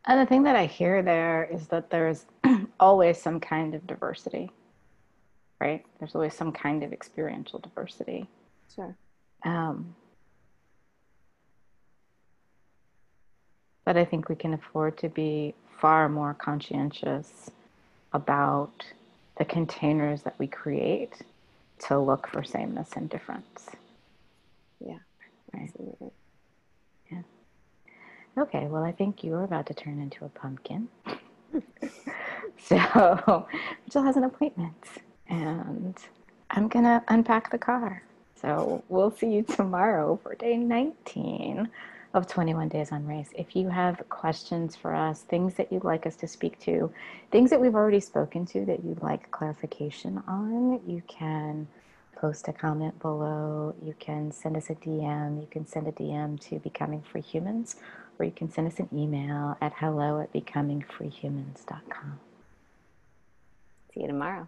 And 0.05 0.19
the 0.19 0.25
thing 0.25 0.43
that 0.43 0.55
I 0.55 0.65
hear 0.65 1.03
there 1.03 1.47
is 1.51 1.67
that 1.67 1.89
there's 1.89 2.25
always 2.79 3.21
some 3.21 3.39
kind 3.39 3.75
of 3.75 3.85
diversity, 3.85 4.49
right? 5.59 5.85
There's 5.99 6.15
always 6.15 6.33
some 6.33 6.51
kind 6.51 6.83
of 6.83 6.93
experiential 6.93 7.59
diversity. 7.59 8.27
Sure. 8.73 8.95
Um, 9.43 9.95
but 13.89 13.97
I 13.97 14.05
think 14.05 14.29
we 14.29 14.35
can 14.35 14.53
afford 14.53 14.99
to 14.99 15.09
be 15.09 15.55
far 15.79 16.07
more 16.09 16.35
conscientious 16.35 17.49
about 18.13 18.85
the 19.39 19.45
containers 19.45 20.21
that 20.21 20.37
we 20.37 20.45
create 20.45 21.23
to 21.87 21.97
look 21.97 22.27
for 22.27 22.43
sameness 22.43 22.91
and 22.95 23.09
difference. 23.09 23.67
Yeah. 24.79 24.99
Right. 25.51 25.63
Absolutely. 25.69 26.11
Yeah. 27.11 27.21
Okay, 28.37 28.67
well, 28.67 28.83
I 28.83 28.91
think 28.91 29.23
you're 29.23 29.43
about 29.43 29.65
to 29.65 29.73
turn 29.73 29.99
into 29.99 30.23
a 30.23 30.29
pumpkin. 30.29 30.87
so 32.59 33.47
Rachel 33.87 34.03
has 34.03 34.17
an 34.17 34.23
appointment. 34.23 34.85
And 35.29 35.95
I'm 36.51 36.67
going 36.67 36.85
to 36.85 37.01
unpack 37.07 37.49
the 37.49 37.57
car. 37.57 38.03
So 38.39 38.83
we'll 38.87 39.09
see 39.09 39.33
you 39.33 39.41
tomorrow 39.41 40.19
for 40.21 40.35
day 40.35 40.57
19 40.57 41.67
of 42.13 42.27
21 42.27 42.69
Days 42.69 42.91
on 42.91 43.05
Race. 43.05 43.29
If 43.37 43.55
you 43.55 43.69
have 43.69 44.07
questions 44.09 44.75
for 44.75 44.95
us, 44.95 45.21
things 45.21 45.53
that 45.55 45.71
you'd 45.71 45.83
like 45.83 46.05
us 46.05 46.15
to 46.17 46.27
speak 46.27 46.59
to, 46.61 46.91
things 47.31 47.49
that 47.51 47.61
we've 47.61 47.75
already 47.75 47.99
spoken 47.99 48.45
to 48.47 48.65
that 48.65 48.83
you'd 48.83 49.01
like 49.03 49.29
clarification 49.31 50.23
on, 50.27 50.81
you 50.87 51.03
can 51.07 51.67
post 52.19 52.47
a 52.47 52.53
comment 52.53 52.99
below. 52.99 53.75
You 53.83 53.95
can 53.99 54.31
send 54.31 54.57
us 54.57 54.69
a 54.69 54.75
DM. 54.75 55.39
You 55.39 55.47
can 55.49 55.65
send 55.65 55.87
a 55.87 55.91
DM 55.91 56.39
to 56.49 56.59
Becoming 56.59 57.01
Free 57.01 57.21
Humans, 57.21 57.75
or 58.17 58.25
you 58.25 58.31
can 58.31 58.51
send 58.51 58.67
us 58.67 58.79
an 58.79 58.89
email 58.91 59.55
at 59.61 59.73
hello 59.73 60.19
at 60.19 60.33
becomingfreehumans.com. 60.33 62.19
See 63.93 64.01
you 64.01 64.07
tomorrow. 64.07 64.47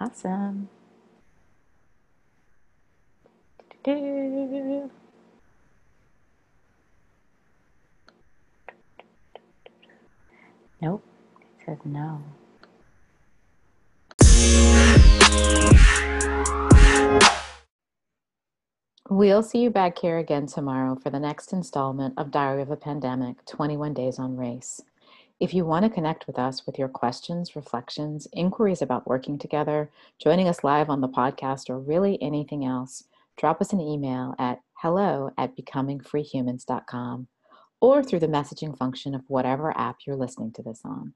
Awesome. 0.00 0.68
Do-do-do. 3.84 4.90
Nope, 10.80 11.04
it 11.40 11.64
says 11.66 11.78
no. 11.84 12.22
We'll 19.10 19.42
see 19.42 19.60
you 19.60 19.70
back 19.70 19.98
here 19.98 20.18
again 20.18 20.46
tomorrow 20.46 20.94
for 20.94 21.08
the 21.10 21.18
next 21.18 21.52
installment 21.52 22.14
of 22.18 22.30
Diary 22.30 22.62
of 22.62 22.70
a 22.70 22.76
Pandemic 22.76 23.44
21 23.46 23.94
Days 23.94 24.18
on 24.18 24.36
Race. 24.36 24.82
If 25.40 25.54
you 25.54 25.64
want 25.64 25.84
to 25.84 25.90
connect 25.90 26.26
with 26.26 26.38
us 26.38 26.66
with 26.66 26.78
your 26.78 26.88
questions, 26.88 27.56
reflections, 27.56 28.28
inquiries 28.32 28.82
about 28.82 29.06
working 29.06 29.38
together, 29.38 29.90
joining 30.18 30.46
us 30.46 30.62
live 30.62 30.90
on 30.90 31.00
the 31.00 31.08
podcast, 31.08 31.70
or 31.70 31.78
really 31.78 32.20
anything 32.22 32.64
else, 32.64 33.04
drop 33.36 33.60
us 33.60 33.72
an 33.72 33.80
email 33.80 34.34
at 34.38 34.60
hello 34.74 35.30
at 35.38 35.56
becomingfreehumans.com 35.56 37.28
or 37.80 38.02
through 38.02 38.20
the 38.20 38.26
messaging 38.26 38.76
function 38.76 39.14
of 39.14 39.22
whatever 39.28 39.76
app 39.76 39.98
you're 40.06 40.16
listening 40.16 40.52
to 40.52 40.62
this 40.62 40.80
on. 40.84 41.14